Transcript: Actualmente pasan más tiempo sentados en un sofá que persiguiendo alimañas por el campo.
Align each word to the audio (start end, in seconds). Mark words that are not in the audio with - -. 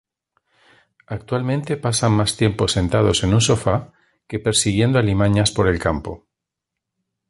Actualmente 1.05 1.77
pasan 1.77 2.13
más 2.13 2.35
tiempo 2.35 2.67
sentados 2.67 3.17
en 3.23 3.35
un 3.35 3.39
sofá 3.41 3.93
que 4.25 4.39
persiguiendo 4.39 4.97
alimañas 4.97 5.51
por 5.51 5.67
el 5.67 5.77
campo. 5.77 6.25